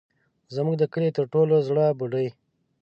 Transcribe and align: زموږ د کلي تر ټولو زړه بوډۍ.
زموږ 0.55 0.75
د 0.79 0.83
کلي 0.93 1.09
تر 1.17 1.25
ټولو 1.33 1.55
زړه 1.67 1.85
بوډۍ. 1.99 2.27